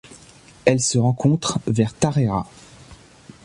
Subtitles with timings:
[0.65, 2.47] Elle se rencontre vers Taraira.